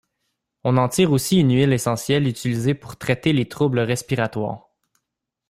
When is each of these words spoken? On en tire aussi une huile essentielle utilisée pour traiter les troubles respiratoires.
On 0.63 0.77
en 0.77 0.89
tire 0.89 1.11
aussi 1.11 1.37
une 1.41 1.53
huile 1.55 1.73
essentielle 1.73 2.27
utilisée 2.27 2.73
pour 2.73 2.97
traiter 2.97 3.33
les 3.33 3.47
troubles 3.47 3.77
respiratoires. 3.81 4.71